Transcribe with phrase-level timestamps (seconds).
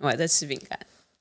[0.00, 0.78] 我还在吃饼干，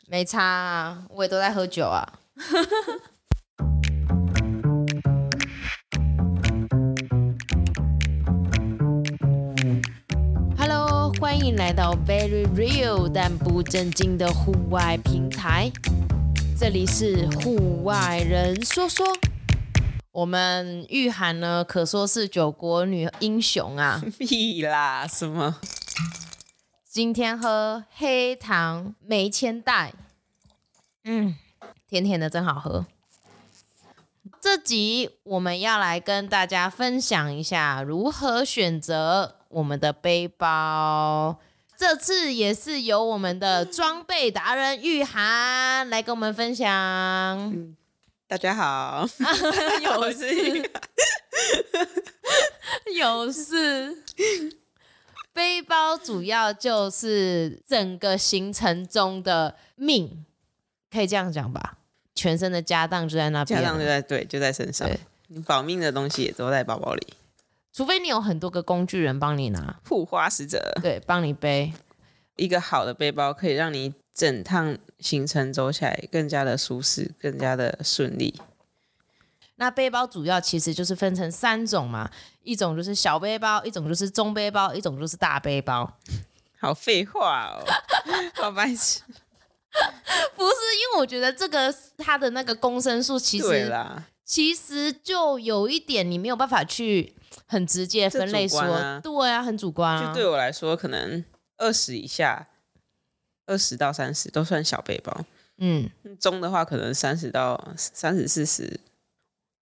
[0.07, 2.07] 没差啊，我也都在喝酒啊。
[10.55, 15.71] Hello，欢迎来到 Very Real 但不正经的户外平台，
[16.55, 19.07] 这里是户外人说说。
[20.11, 23.99] 我们玉涵呢，可说是九国女英雄啊！
[24.19, 25.55] 屁啦，什么？
[26.97, 29.93] 今天喝黑糖梅千代，
[31.03, 31.35] 嗯，
[31.87, 32.87] 甜甜的，真好喝。
[34.41, 41.37] 这集我们要来跟大家分享一下如何选择我们的背包。
[41.77, 46.67] 这次也是由我们的装备达人玉涵来跟我们分享。
[46.73, 47.77] 嗯
[48.27, 49.07] 大家好，
[49.83, 50.71] 有事，
[52.97, 54.03] 有事。
[55.37, 60.25] 背包主要就是整个行程中的命，
[60.89, 61.77] 可以这样讲吧？
[62.15, 64.89] 全身的家当就在那边，家当就在对，就在身上。
[65.27, 67.13] 你保命的东西也都在包包里，
[67.71, 71.71] 除非你有很多个工具人帮你拿，护花使者，对，帮你背。
[72.35, 78.41] 一个好的背包可以让你整趟行程走起来更加的舒适，更加的顺利。
[79.57, 82.09] 那背包主要其实就是分成三种嘛，
[82.41, 85.97] 一种就是小背包，一种就是中背包，一种就是大背包。
[86.59, 87.63] 好废话哦，
[88.35, 89.01] 好白痴。
[90.35, 97.13] 不是，因为我觉得这个它的那个公升数其实，啦，其实就有一点你没有办法去
[97.45, 100.07] 很直接分类说，啊对啊，很主观啊。
[100.07, 101.23] 就对我来说，可能。
[101.59, 102.49] 二十以下，
[103.47, 105.25] 二十到三十都算小背包。
[105.57, 105.89] 嗯，
[106.19, 108.79] 中的话可能三十到三十四十，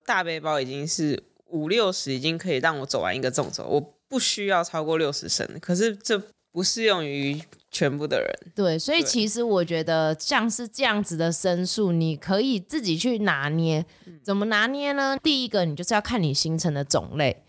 [0.06, 3.68] 大背包已经是五六十，已经可以让我走完一个纵走。
[3.68, 6.22] 我不需要超过六十升，可是这
[6.52, 8.52] 不适用于全部的人。
[8.54, 13.86] 对，所以其实我觉得像是这样子的升数，你可以自己去拿捏。
[14.24, 15.18] 怎么拿捏呢？
[15.24, 17.44] 第一个，你就是要看你行程的种类。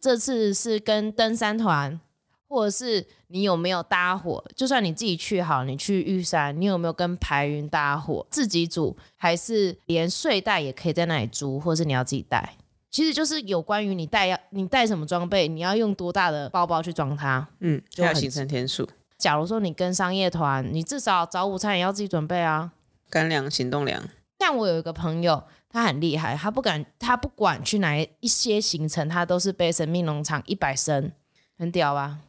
[0.00, 2.00] 这次是跟登山团。
[2.48, 4.42] 或者是你有没有搭伙？
[4.56, 8.26] 就算你自己去好，你去玉山，你有没有跟排云搭伙？
[8.30, 12.54] 自己组还是连睡袋也可以在那里租，或者是你要自己带？
[12.90, 17.46] 其实就是有关于你带要你带什么装备，你要用多大的包包去装它。
[17.60, 18.88] 嗯，就要行程天数。
[19.18, 22.72] 假如说你跟商业团，你至少早午餐也要自己准备啊。
[23.10, 24.02] 干粮、行动粮。
[24.38, 31.12] 像我有一个朋友，他很厉害，他不敢，他不管去哪一些行程，他都是背生命农场一百升，
[31.58, 32.20] 很屌吧？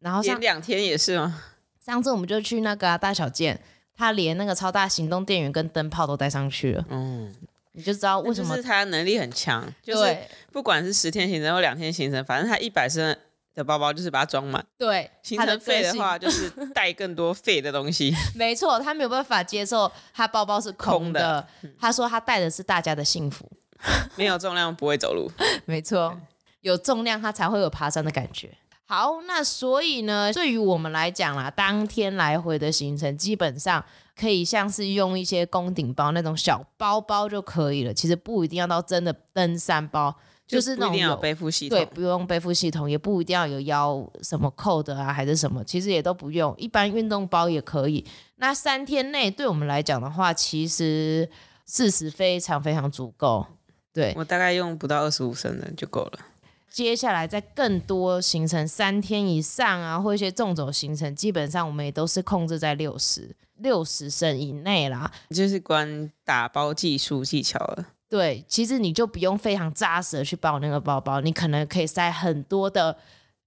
[0.00, 1.42] 然后连两天也是吗？
[1.84, 3.58] 上次我们就去那个、啊、大小件，
[3.96, 6.84] 他连那个超大行动电源跟灯泡都带上去了。
[6.90, 7.34] 嗯，
[7.72, 9.66] 你就知道为什么他能力很强。
[9.82, 10.16] 就是
[10.52, 13.16] 不管是十天行程或两天行程，反正他一百升
[13.54, 14.64] 的包包就是把它装满。
[14.76, 18.14] 对，行程废的话就是 带更多废的东西。
[18.36, 21.42] 没错，他没有办法接受他包包是空的。
[21.60, 23.50] 空的他说他带的是大家的幸福。
[24.14, 25.30] 没有重量不会走路。
[25.64, 26.20] 没错，
[26.60, 28.50] 有重量他才会有爬山的感觉。
[28.90, 33.84] 好，那所以呢，对于我们来讲啦，当天来回的行程基本上
[34.18, 37.92] 可以像是用一些宫顶包那种小包包就可以了。
[37.92, 40.16] 其实不一定要到真的登山包，
[40.46, 48.02] 就是那种有背负系统，对，不用背负系统，也不一定要有腰什么扣的啊，还是什么，其实也都不用，一般运动包也可以。
[48.36, 51.28] 那三天内对我们来讲的话，其实
[51.66, 53.44] 事实非常非常足够。
[53.92, 56.18] 对，我大概用不到二十五升的就够了。
[56.70, 65.10] 接下来在更多行程三天以上啊，或一些纵走行程，基本上我们也都是控制在六十六十升以内啦。
[65.30, 67.86] 就是关打包技术技巧了。
[68.08, 72.96] 对，其实你就不用非常扎实的去包那个包包，你可能可以塞很多的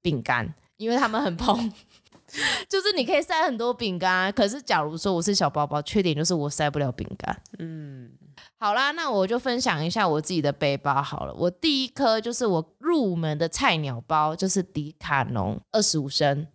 [0.02, 1.72] 饼干，因为他们很蓬，
[2.68, 4.32] 就是你可以塞很多饼干。
[4.34, 7.42] 可是假如说我是小包包，缺点就是我塞不了饼干。
[7.60, 8.12] 嗯。
[8.58, 11.34] 好啦，那我就分享一下我自己的背包好了。
[11.34, 16.46] 我第一颗就是我入门的菜鸟包，就是迪卡侬二十五升。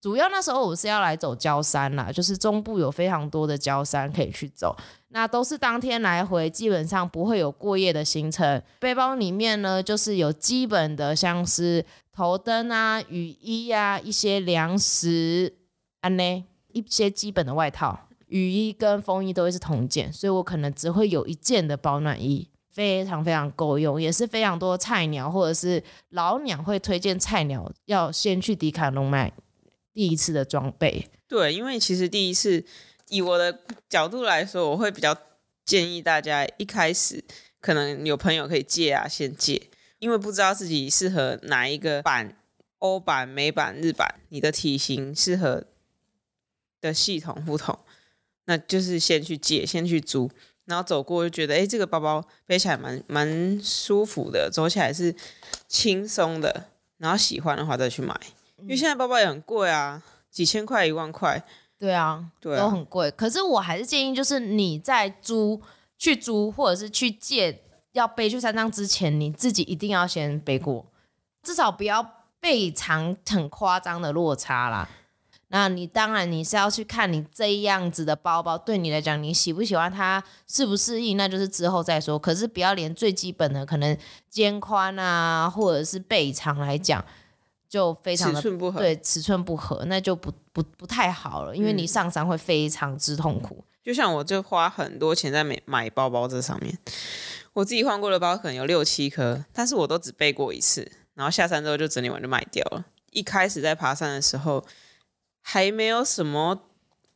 [0.00, 4.76] 主要那时候我是要来走焦山啦，就是中部有非常多的焦山可以去走，
[5.08, 8.62] 那都是当天来回，基本上不会有过夜的行程。
[8.80, 15.54] 背包里面呢，就是有基本的像是头灯啊、雨衣啊、一些粮食，
[16.00, 18.00] 安呢一些基本的外套。
[18.26, 29.32] 雨衣跟风衣都会是同件，所以我可能只会有一件的保暖衣，非常非常够用，也是非常多菜鸟或者是老鸟会推荐菜鸟要先去迪卡侬买
[29.92, 31.08] 第一次的装备。
[31.28, 32.64] 对，因为其实第一次
[33.10, 35.16] 以我的角度来说，我会比较
[35.64, 37.22] 建议大家一开始
[37.60, 42.36] 可能有朋友可以借啊，先借，因为不知道自己适合哪一个版，
[42.78, 45.64] 欧版、美版、日版，你的体型适合
[46.80, 47.78] 的系统不同，
[48.46, 50.28] 那就是先去借，先去租，
[50.66, 55.14] 然后走过就觉得，哎，这个包包背起来蛮蛮舒服的，走起来是
[55.68, 56.68] 轻松的，
[56.98, 58.18] 然后喜欢的话再去买，
[58.58, 61.44] 因为现在包包也很贵啊，几千块、一万块，
[61.78, 63.10] 对啊，对啊，都很贵。
[63.10, 65.60] 可是我还是建议，就是你在租、
[65.98, 67.62] 去租或者是去借
[67.92, 70.86] 要背去山上之前，你自己一定要先背过，
[71.42, 74.88] 至少不要背长很夸张的落差啦。
[75.54, 82.18] 那你当然你是要去看你这样子的包包对你来讲，你喜不喜欢它，适不适应，那就是之后再说。
[82.18, 83.96] 可是不要连最基本的可能
[84.28, 87.04] 肩宽啊，或者是背长来讲，
[87.68, 93.58] 就非常的尺寸不合，对，尺寸不合，那就不不不太好了，因为你上山会非常之痛苦。
[93.60, 96.76] 嗯，就像我就花很多钱在买买包包这上面，
[97.52, 102.84] 我自己换过的包可能有六七颗，但是我都只背过一次，然后下山之后就整理完就卖掉了。
[103.12, 104.64] 一开始在爬山的时候。
[105.46, 106.58] 还没有什么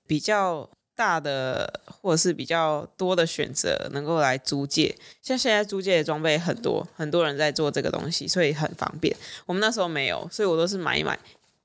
[0.06, 9.16] 比较大的或者是比较多的选择能够来租借，像现在租借的装备很多，很多人在做这个东西，所以很方便。
[9.46, 11.19] 我们那时候没有，所以我都是买一买，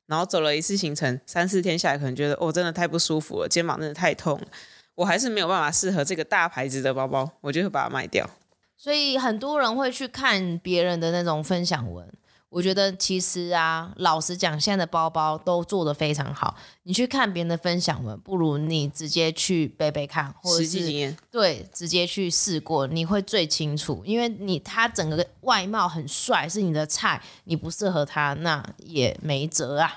[0.06, 4.48] 然后走了一次行程，三四天下来，可能觉得哦，真的太不舒服了，肩膀真的太痛了，
[4.96, 8.30] 我还是没有办法适合这个大牌子的包包，我就会把它卖掉。
[8.78, 12.08] 所以很多人会去看别人的那种分享文。
[12.54, 16.56] 我觉得其实啊，老实讲，现在的包包都做得非常好。
[16.84, 21.16] 你去看别人的分享文，不如你直接去背背看，或者是。
[21.32, 24.04] 对，直接去试过，你会最清楚。
[24.06, 29.92] 因为你他整个外貌很帅，是你的菜，你不适合他，那也没辙啊。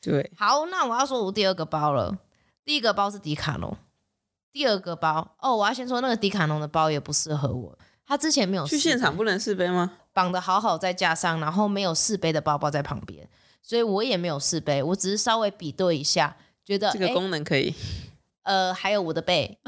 [0.00, 2.16] 对，好，那我要说我第二个包了。
[2.64, 3.76] 第一个包是迪卡侬，
[4.50, 7.78] 第二个包哦，我要先说那个迪卡侬的包也不适合我。
[8.06, 9.92] 他之前没有去现场不能试背吗？
[10.12, 13.28] 绑得好好在架上，然后没有试背的包包在旁边，
[13.62, 17.74] 所以我也没有试背，我只是稍微比对一下，觉得这个功能可以。
[18.42, 19.58] 呃，还有我的背，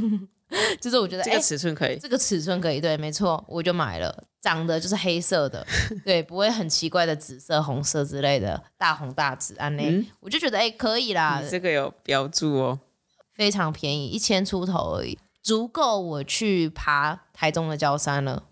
[0.80, 5.66] 就是我觉得 这个尺寸可以，这个尺寸可以，对，没错，我就买了，长得就是黑色的，
[6.04, 12.78] 对，不会很奇怪的紫色、红色之类的，大红大紫啊那，嗯、我就觉得哎可以啦，这个有标注哦，
[13.34, 15.18] 非常便宜，一千出头而已。
[15.42, 18.44] 足够我去爬台中的郊山了。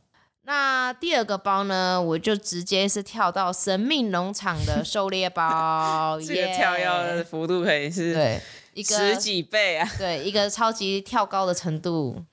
[0.47, 6.19] 那第二个包呢，我就直接是跳到神秘农场的狩猎包。
[6.25, 8.41] 这个跳跃的幅度可以是对
[8.73, 12.25] 一个十几倍啊， 对，一个超级跳高的程度。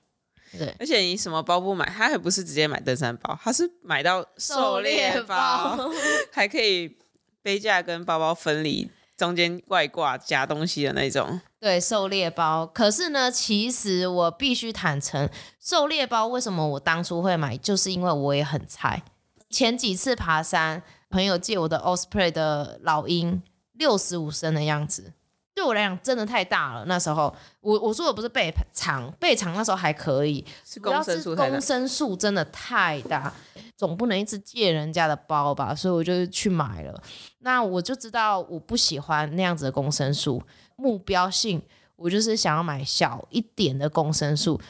[0.56, 5.90] 对，而且你什么包不买，他还不是直接买登山包，他是买到狩猎包，包
[6.30, 6.96] 还可以
[7.42, 8.88] 背架跟包包分离。
[9.16, 12.66] 中间外挂夹东西的那种，对，狩猎包。
[12.66, 15.28] 可是呢，其实我必须坦诚，
[15.60, 19.02] 狩猎包为什么我当初会买，就是因为我也很菜。
[19.50, 23.40] 前几次爬山，朋友借我的 Osprey 的老鹰，
[23.72, 25.12] 六十五升的样子，
[25.54, 26.84] 对我来讲真的太大了。
[26.86, 33.32] 那时候，我我说的不是背长，背长那时候还可以，是公升数，公升数真的太大。
[33.76, 37.02] 总不能一直借人家的包吧，所以我就去买了。
[37.40, 40.42] 那我就知道我不喜欢那样子的公升数，
[40.76, 41.60] 目标性
[41.96, 44.60] 我就是想要买小一点的公升数。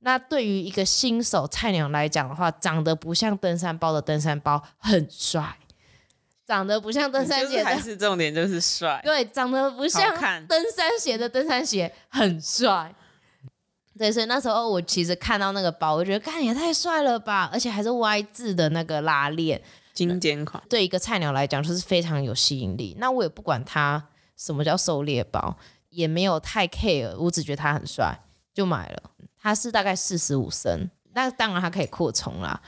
[0.00, 5.56] 那对于一个新手菜鸟来讲的话，长得不像登山包的登山包很帅，
[6.52, 10.14] 长得不像登山鞋的还是重点就是帅， 对，长得不像
[10.46, 12.94] 登山鞋的登山鞋很帅。
[13.98, 19.62] 对，所以那时候我其实看到那个包，我觉得看也太帅了吧，而且还是 Y 字的那个拉链，
[19.94, 20.62] 经典款。
[20.68, 22.94] 对一个菜鸟来讲，就是非常有吸引力。
[22.98, 25.56] 那我也不管它什么叫狩猎包，
[25.88, 28.14] 也没有太 care，我只觉得它很帅，
[28.52, 29.02] 就买了。
[29.40, 32.60] 它是大概四十五升，那当然它可以扩充啦。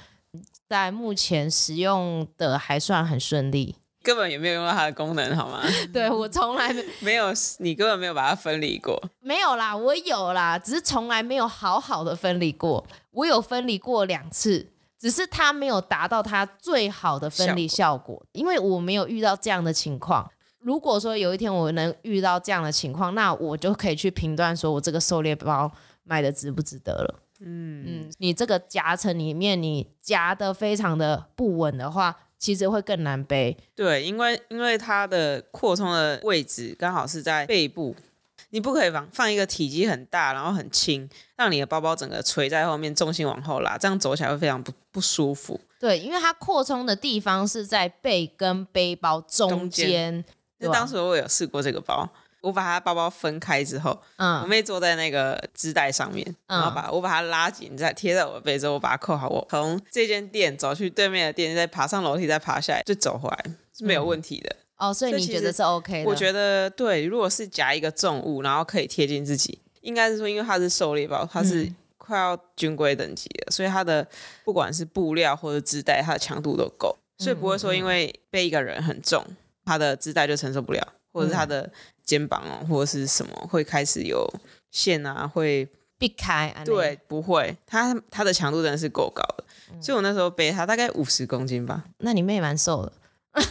[0.69, 3.77] 在目前使用的还算很顺利。
[4.03, 5.63] 根本也没有用到它的功能，好吗？
[5.91, 9.03] 对，我从来没 没有，你根本没有把它分离过。
[9.21, 12.87] 没有啦，我有啦，只是从来没有好好的分离过。
[13.13, 20.31] 我有分离过两次，只是它没有达到它最好的分离效果，因为我没有遇到这样的情况。
[20.61, 27.21] 如果说有一天我能遇到这样的情况，那我就可以去评断说我这个狩猎包买的值不值得了。
[27.45, 32.17] 嗯嗯，你这个夹层里面你夹的非常的不稳的话。
[32.37, 37.97] 其实会更难背，对，因为因为它的扩充的位置刚好是在背部，
[38.51, 45.59] 你不可以放放一个体积很大，然后很轻，让你的包包整个垂在后面，重心往后拉，这样走起来会非常不不舒服。
[45.81, 50.23] 对，因为它扩充的地方是在背跟背包中间。
[50.61, 52.07] 就当时我有试过这个包。
[52.45, 59.29] 我把它包包分开之后，嗯，我妹坐在那个织带上面，嗯、然后把我把它拉紧，再贴在我的背之后，我把它扣好。
[59.29, 63.45] 我从这间店走去对面的店，再爬上楼梯，再爬下来，就走回来
[63.77, 64.57] 是没有问题的。
[64.77, 66.11] 哦，所以你觉得是 OK 的？
[66.11, 74.07] 我觉得对，如果是夹一个重物，然后可以贴近自己，应该是说，因为它是狩猎包，它是快要军规等级的，嗯、所以它的
[74.45, 79.25] 不管是布料或者织带，它的强度都够，所以不会说因为背一个人很重，
[79.65, 81.71] 它的织带就承受不了，或者是它的
[82.05, 84.29] 肩膀哦，或者是什么会开始有
[84.71, 85.69] 线啊，会
[85.99, 86.55] 避开。
[86.65, 91.85] 对，不会，它它的强度真的是够高的，嗯、所以我那时候背它大概五十公斤吧。
[91.99, 92.93] 那你妹蛮瘦的。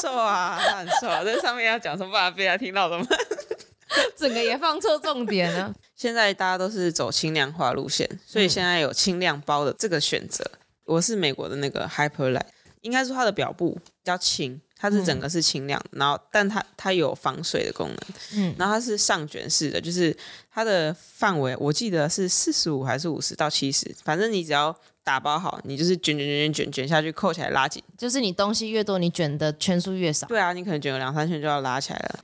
[0.00, 1.22] 瘦啊，她很瘦啊！
[1.24, 3.18] 这上面要讲什么，不然被她听到怎么办？
[4.14, 5.72] 整个也放错重点了。
[5.94, 10.44] 现在大家都是走轻量化路线，所以现在有轻量包的这个选择。
[10.52, 12.42] 嗯、我是美国的那个 Hyperlite，
[12.82, 17.98] 应该说它的表布比较轻，它是整个是轻量，嗯、然后但它它有防水的功能，
[18.34, 20.16] 嗯，然后它是上卷式的，就是
[20.52, 24.76] 它的范围我记得是四十五还是五十到七十，反正你只要。
[25.06, 27.80] 打包好，你就是卷卷卷卷卷卷下去，扣起来拉紧。
[27.96, 30.26] 就是你东西越多，你卷的圈数越少。
[30.26, 32.18] 对啊，你可能卷个两三圈就要拉起来了。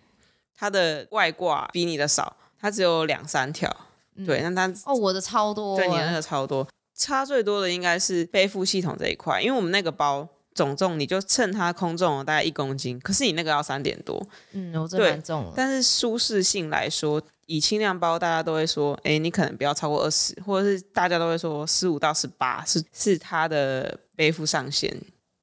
[0.56, 3.72] 它的外挂比你的少，它只有两三条。
[4.16, 5.76] 嗯、对，那它哦，我的超多。
[5.76, 14.20] 对，你的那个超多，差最多的应该是背负系统这一块，因为我们那个包总重你就称它空重大概一公斤，可是你那个要三点多。
[14.52, 15.52] 嗯，我这蛮重了。
[15.56, 17.22] 但是舒适性来说。
[17.46, 24.96] 以轻量包，大家都会说，哎，你可能不要超过二十，或者是大家都会说十五到十八是是它的背负上限。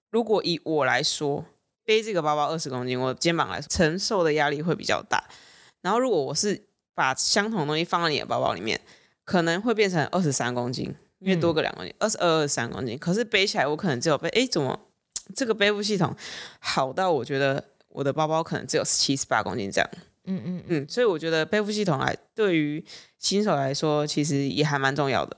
[0.10, 1.46] 如果以我来说，
[1.86, 5.24] 背这个包包二十公斤，我肩膀来说承受的压力会比较大。
[5.82, 6.60] 然后如果我是
[6.96, 8.80] 把相同的东西放在你的包包里面，
[9.24, 12.98] 可能会变成二十三公斤，因为多个两公斤，二十二、二十三公斤。
[12.98, 14.80] 可是背起来，我可能只有背，哎，怎么
[15.36, 16.16] 这个背负系统
[16.60, 19.90] 好到我觉得我的包包可能只有七十八公斤这样。
[20.26, 22.84] 嗯嗯嗯，所以我觉得背负系统来对于
[23.18, 25.36] 新手来说，其实也还蛮重要的。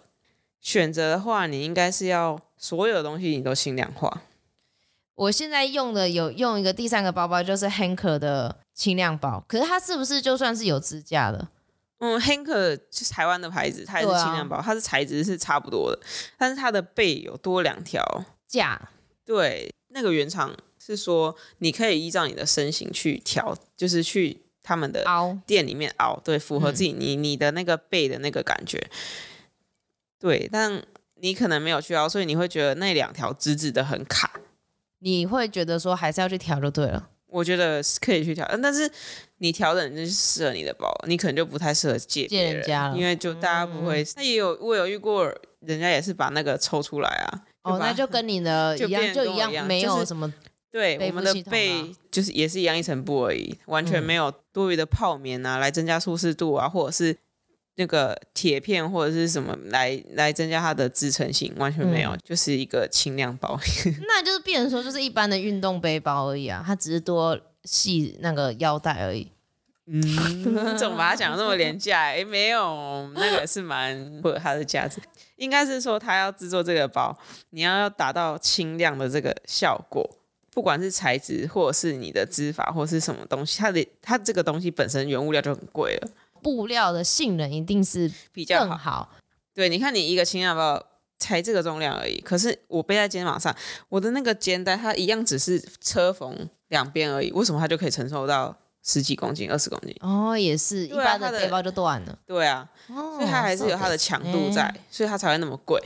[0.60, 4.24] 选择的话，你应该是要所有的东西你都轻量化。
[5.16, 11.48] 我现在用的有用一个第三个包包，就是 Hanker 的轻量包，可是它是不是就算是有支架的？
[12.00, 16.00] 嗯，Hanker 是台湾的牌子，它也是轻量包，啊、它的材质是差不多的，
[16.38, 18.04] 但是它的背有多两条
[18.48, 18.90] 架。
[19.24, 24.42] 对，那个原厂是说你可以依照你的身形去调，就是去。
[24.64, 25.04] 他们的
[25.48, 28.92] 店里面熬，对，符合自己你你的那个背的那个感觉，嗯、
[30.20, 30.84] 对，但
[31.16, 34.40] 你可能没有去熬，所以你会觉得那两条直直的很卡，
[35.00, 37.10] 你会觉得说还是要去调就对了。
[37.26, 38.90] 我觉得是可以去调，但是
[39.40, 44.06] 你调整就是适合你的包，你可能就不太适合借借人家了，因为就大家不会。
[44.16, 45.26] 那、嗯、也有我有遇过，
[45.62, 50.32] 人家也是把那个抽出来啊，哦，那就跟你的一样，就，就一样，没有什么。
[50.72, 57.18] 对，我们的背就是也是一样一层布而已，完全没有多余的泡棉啊，来增加舒适度啊，或者是
[57.76, 63.60] 那个铁片或者是什么来来增加它的支撑性，完全没有，嗯、就是一个轻量包。
[64.08, 69.30] 那就是变成说，就是一般的运动背包而已啊，它只是多系那个腰带而已。
[69.88, 70.02] 嗯，
[70.78, 72.00] 怎么把它讲的那么廉价？
[72.00, 75.02] 哎，没有，那个是蛮 有它的价值。
[75.38, 77.18] 应该是说，它要制作这个包，
[77.50, 80.10] 你要要达到轻量的这个效果。
[80.54, 86.10] 不管是材质，或者是你的织法，或是什么东西，它的它这个东西本身原物料就很贵了。
[86.44, 89.10] 布料的性能一定是比较好。
[89.54, 90.86] 对，你看你一个轻量包
[91.18, 93.56] 才这个重量而已，可是我背在肩膀上，
[93.88, 99.96] 我的那个肩带它一样只是车缝两边而已，为什么它就可以承受到十几公斤、二十公斤？
[100.02, 102.18] 哦，也是，一般的背包就断了。
[102.26, 105.82] 对啊，哦、所以它还是有它的强度在，欸、所以它才会那么贵。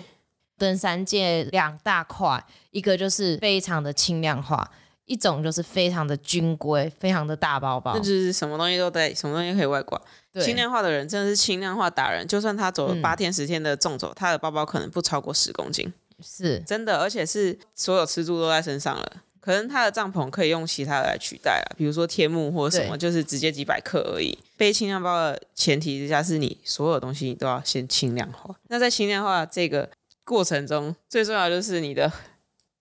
[0.57, 4.71] 登山界两大块，一个就是非常的轻量化，
[5.03, 10.01] 一种就是非常的军规，非常的大包包，那就是什么东西都带，什么东西可以外挂。
[10.31, 19.11] 对轻量化的人真的是轻量化达人，就算他走了八天十天的重走，嗯、他的包包可能不超过十公斤，是真的，而且是所有吃住都在身上了。
[19.45, 24.35] 可能它的帐篷可以用其他的来取代了，比如说天幕或者什么，就是直接几百克而已。
[24.57, 28.55] 背轻量包的前提之下，是你所有东西你都要先轻量化。
[28.69, 29.89] 那在轻量化这个。
[30.27, 32.11] 过程中最重要就是你的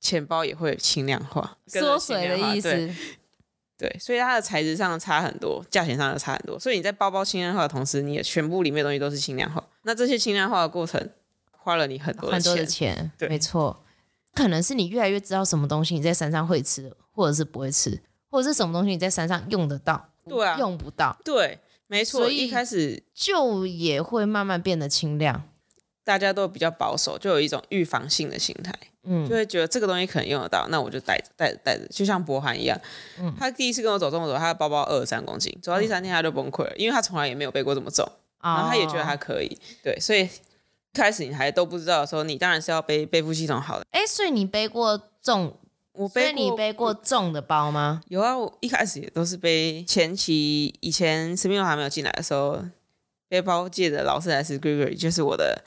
[0.00, 2.71] 钱包也会轻量化， 缩水的意思。
[2.71, 2.94] 对，
[3.76, 6.59] 对，所以它的材质上差很多，价钱上又差很多。
[6.59, 9.62] 所以你在包包轻量化的同时，你的全部里面的东西都是轻量化。
[9.83, 11.11] 那这些轻量化的过程
[11.50, 13.12] 花了你很多的钱，很多的钱。
[13.18, 13.84] 对，没错。
[14.35, 18.00] 可能是你越来越知道什么东西你在山上会吃，或者是不会吃，
[18.31, 21.17] 或者是什么东西你在山上用得到，对啊，用不到。
[21.25, 22.21] 对，没错。
[22.21, 25.45] 所以一开始就也会慢慢变得轻量。
[26.07, 28.71] 大家都比较保守，就有一种预防性的心态，
[29.05, 32.79] 嗯，就会觉得这个东西可能用得到，那我就带着带着带着，就像博涵一样，
[33.19, 38.07] 嗯，他第一次跟我走这么走，他的包包二十三公斤，走到第三天他就崩溃了，嗯、因为他从来也没有背过这么重，
[38.43, 40.29] 然后他也觉得他可以，哦、对，所以
[40.95, 45.59] 开始你还都不知道的时候，你当然是要背背负系统好的，哎，所以你背过重
[45.93, 48.01] 我背你背过重的包吗？
[48.09, 52.65] 有啊，我一开始也都是背前期以前生命龙还没有进来的时候，
[53.29, 55.63] 背包界的劳斯莱斯 Gregory 就是我的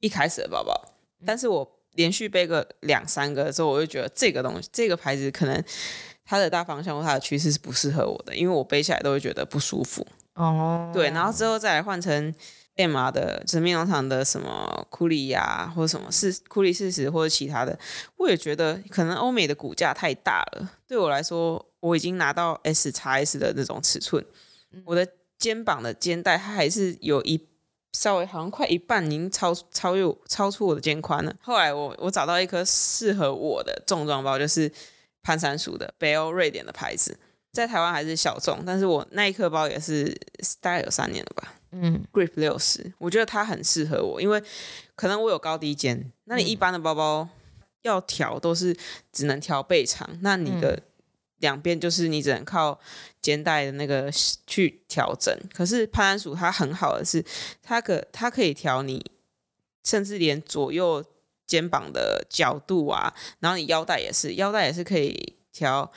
[0.00, 0.72] 一开始的包包。
[1.26, 5.62] 但是我连续背个两三个之后，我就觉得这个东西这个牌子可能
[6.24, 10.06] 它的大方向或它的趋势是不适合我的，因为我背起来都会觉得不舒服。
[10.34, 12.34] 哦，对，然后之后再来换成。
[12.78, 17.76] M 的生命农场的什么库里呀，或者什么是库里四十或者其他的，
[18.16, 20.70] 我也觉得可能欧美的骨架太大了。
[20.86, 24.24] 对我来说，我已经拿到 S 叉 S 的那种尺寸，
[24.84, 25.06] 我的
[25.38, 27.44] 肩膀的肩带它还是有一
[27.92, 31.34] 稍微好像快一半已经超超越超出我的肩宽了。
[31.42, 34.70] 后来我我找到一颗适合我的重装包，就是
[35.22, 37.18] 潘山鼠的北欧瑞典的牌子，
[37.52, 40.16] 在台湾还是小众，但是我那一颗包也是
[40.60, 41.54] 大概有三年了吧。
[41.70, 44.42] 嗯，Grip 六十，我觉得它很适合我，因为
[44.94, 46.10] 可能我有高低肩。
[46.24, 47.28] 那你一般的包包
[47.82, 48.76] 要调都是
[49.12, 50.82] 只能调背长，那你的
[51.38, 52.80] 两边就是你只能靠
[53.20, 54.10] 肩带的那个
[54.46, 55.36] 去调整。
[55.52, 57.24] 可是潘安鼠它很好的是，
[57.62, 59.04] 它可它可以调你，
[59.84, 61.04] 甚至连左右
[61.46, 65.92] 肩膀的角度啊，然后你腰带也是，腰带也是可以调。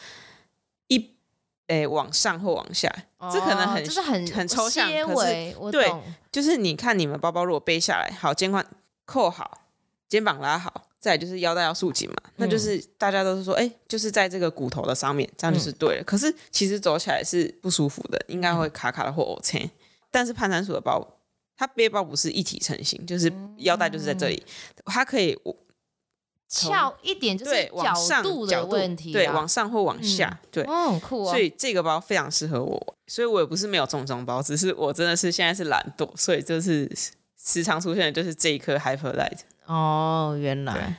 [1.68, 5.94] 诶，往上或往下，哦、这可能很就是很很抽象，可是对，
[6.32, 8.66] 就是你看你们包包如果背下来，好，肩宽
[9.06, 9.62] 扣好，
[10.10, 16.02] 肩膀拉好，再就是腰带要束紧嘛，嗯、那就是大家都是说，哎，就是在这个骨头的上面，这样就是对了。
[16.02, 19.70] 嗯、可是其实走起来是不舒服的，应该会卡卡的或 OK。
[20.10, 21.06] 但是攀山鼠的包，
[21.56, 25.38] 它背包不是一体成型，就是腰带就是在这里，嗯、它可以。
[26.54, 31.32] 翘一点就是角度的问题，对，往上或往下，嗯、对，哦，酷啊！
[31.32, 36.92] 所以这个包非常适合我，所以我也不是没有重装包，只是我真的是现在是懒惰，所以就是
[37.42, 39.40] 时常出现的就是这一颗 Hyperlite。
[39.66, 40.98] 哦，原来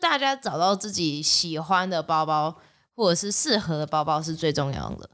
[0.00, 2.56] 大家找到自己喜欢的包包
[2.94, 5.10] 或者是适合的包包是最重要的，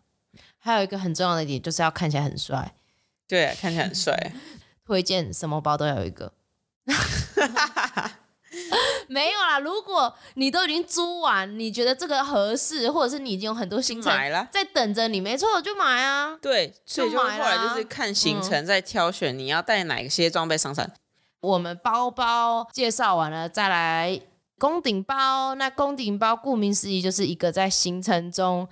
[0.61, 2.73] 还有一个很重要的一点就是要看起来很帅，
[3.27, 4.33] 对，看起来很帅。
[4.87, 6.33] 推荐什么包都要有一个。
[9.09, 14.13] 没有啦，如果你都已经租完，你觉得这个合适，或者是你已经有很多行程
[14.51, 16.37] 在等着你，没错，就买啊。
[16.41, 20.93] 对，所以就后来就是看行程再挑选你要带哪些装备上山。
[21.41, 24.21] 我们包包介绍完了，再来
[24.59, 25.55] 攻顶包。
[25.55, 28.69] 那攻顶包顾名思义就是一个在行程中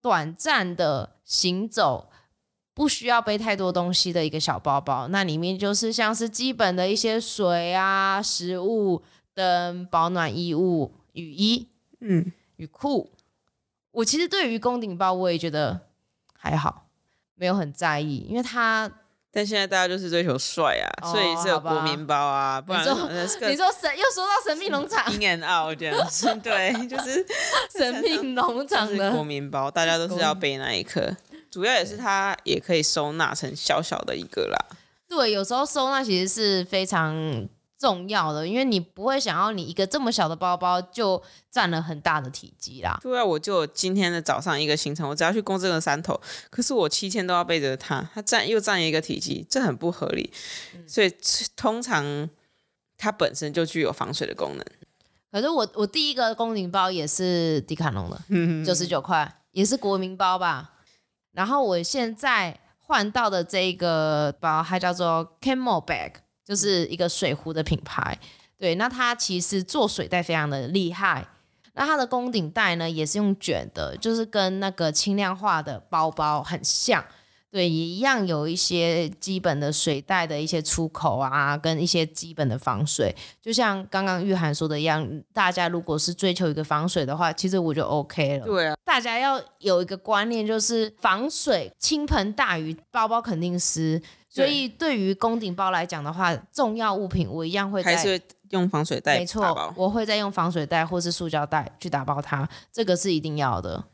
[0.00, 2.10] 短暂的行走，
[2.74, 5.08] 不需要背太多东西的一个小包包。
[5.08, 9.02] 那里面就是像是基本的一些水啊、食物。
[9.34, 11.68] 灯、保暖衣物、雨衣、
[12.00, 13.10] 嗯、雨裤，
[13.90, 15.80] 我其实对于攻顶包我也觉得
[16.34, 16.86] 还好，
[17.34, 18.90] 没有很在意，因为它。
[19.34, 23.08] 但现在大家就是追求帅啊，哦、所以是有国民包啊，不然你说，
[23.48, 27.26] 你说神又说到神秘农场， In and Out 这样子，对， 就是
[27.74, 31.16] 神秘农场的国民包，大家都是要背那一颗，
[31.50, 34.76] 主要也是它也可以收纳成小小的一个啦。
[35.08, 37.48] 对，有时候收纳其实是非常。
[37.82, 42.96] 重要的，因为你不会想要你一个这么小的包包就占了很大的体积啦。
[43.02, 50.32] 对啊，我就今天的早上一个行程，我只要去攻这个山头，可是我七天都要背着它，它占又占一个体积，这很不合理。
[50.76, 51.12] 嗯、所以
[51.56, 52.30] 通常
[52.96, 54.64] 它本身就具有防水的功能。
[55.32, 60.74] 可是我我第一个公顶包也是迪卡侬的，九十九块，也是国民包吧。
[61.32, 66.12] 然后我现在换到的这个包，它叫做 CamelBak。
[66.52, 68.18] 就是一个水壶的品牌，
[68.58, 71.26] 对，那它其实做水袋非常的厉害，
[71.72, 77.02] 那它的宫顶袋呢也是用卷的，就是跟那个轻量化的包包很像。
[77.50, 83.14] 对，也一样有一些基本的水袋的一些出口啊，跟一些基本的防水。
[83.40, 88.44] 就像刚刚玉涵说的一样，大家如果是追求一个防水的话，其实我就 OK 了。
[88.44, 94.02] 对啊，大家要有一个观念，就是防水倾盆大雨，包包肯定湿。
[94.34, 98.18] 所以对于宫顶包来讲的话，重要物品我一样会在还是
[98.48, 99.18] 用防水袋。
[99.18, 103.84] 没错，我会再用防水袋或是塑胶袋去打包它，这个是一定要的。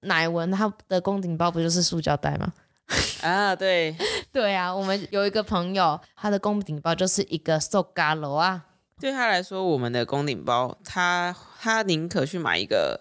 [0.00, 2.52] 奶文他的宫顶包不就是塑胶袋吗？
[3.22, 3.94] 啊，对
[4.32, 8.64] 对啊，我们有一个朋友，他的宫顶包就是一个塑胶篓啊。
[9.00, 13.00] 对他来说，我们的宫顶包，他他宁可去买一个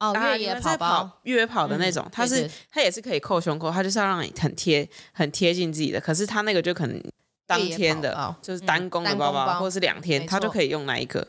[0.00, 6.00] 哦越野跑包，越野跑的那种，他、嗯、是它也是可以扣胸口，它就是要让你很贴很贴近自己的。
[6.00, 7.00] 可是它那个就可能
[7.46, 11.28] 当天的，就是单工的包包，嗯、包或者是两天，它就可以用那一个。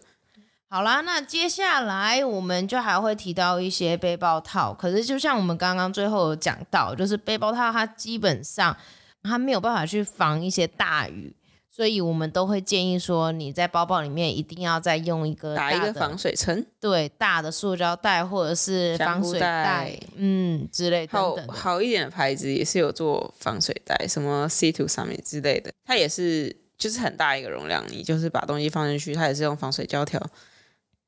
[0.70, 4.74] 好啦，那接下来我们就还会提到一些背包套。
[4.74, 8.78] 可是就像我们刚刚最后有讲到，就是背包套它基本上
[9.22, 11.36] 它没有办法去防一些大雨，
[11.74, 21.48] 所以我们都会建议说，你在包包里面一定要再用一个打一个防水层，对，大的塑胶袋或者是防水袋，嗯之类等等。
[21.48, 30.22] 好好一点的牌子也是有做防水袋，什么 C two 上面之类的，它也是就是很大一个容量，你就是把东西放进去，它也是用防水胶条，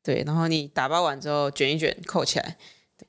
[0.02, 2.56] 对，然后你打包完之后卷一卷扣起来，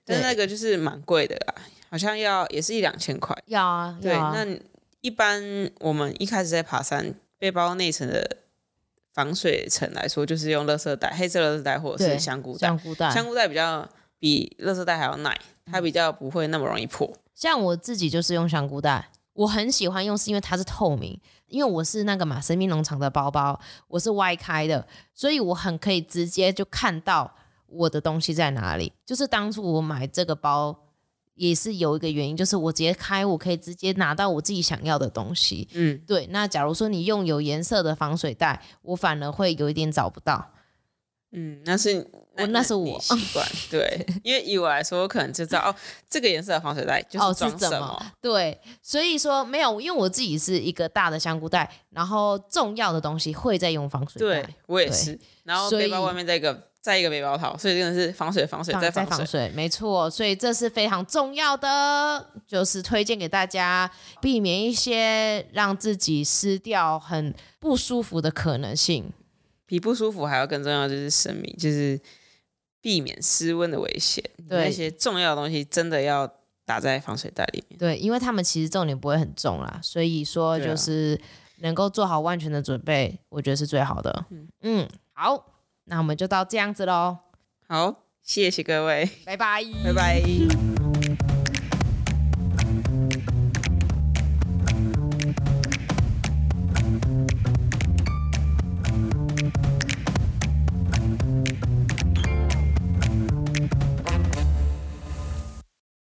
[0.04, 1.54] 但是那个就是蛮贵的啦，
[1.88, 3.32] 好像要也是一两千块。
[3.46, 4.44] 要啊，对，那
[5.02, 7.14] 一般我们一开始在爬山。
[7.44, 8.38] 背包内层的
[9.12, 12.68] 防水层来说，就是用垃圾袋、黑色垃圾袋或者是香菇袋。
[12.68, 13.86] 香菇袋，香菇袋比较
[14.18, 17.12] 比垃圾袋还要耐，它比较不会那么容易破。
[17.34, 21.20] 像我自己就是用香菇袋，我很喜欢用，是因为它是透明。
[21.48, 27.30] 因为我是那个嘛，神秘农场的包包，我是歪开的，所以我很可以直接就看到
[27.66, 28.90] 我的东西在哪里。
[29.04, 30.83] 就是当初我买这个包。
[31.34, 35.68] 也是有一个原因，就是我直接开，我可以直接拿到我自己想要的东西。
[35.72, 36.26] 嗯，对。
[36.28, 40.52] 那假如说你用有颜色的防水袋，我反而会有一点找不到。
[41.32, 43.44] 嗯，那是我，那是我习惯。
[43.68, 45.74] 对， 因为以我来说，我可能就知道哦，
[46.08, 47.50] 这个颜色的防水袋就是装什么。
[47.50, 48.12] 哦，是什么。
[48.20, 54.42] 对，所以说没有，因为我自己是一个大的香菇袋，然后重要的东西会再用防水袋。
[54.42, 55.18] 对，我也是。
[55.42, 56.68] 然后背包外面再一个。
[56.84, 60.10] 再一个背包套，所以真的是防水、防水再防水，防水，没错。
[60.10, 69.10] 所以这是非常重要的，就是推荐给大家，避免一些让自己湿掉很不舒服的可能性。
[69.64, 71.98] 比不舒服还要更重要，就是生命，就是
[72.82, 74.22] 避免失温的危险。
[74.46, 76.30] 对，那些重要的东西真的要
[76.66, 77.78] 打在防水袋里面。
[77.78, 81.18] 对，因为他们其实重点不会很重啦，所以说就是
[81.60, 84.26] 能够做好万全的准备，我觉得是最好的。
[84.28, 85.46] 嗯，嗯，好。
[85.84, 87.18] 那我们就到这样子喽。
[87.66, 90.83] 好，谢谢各位，拜拜，拜拜。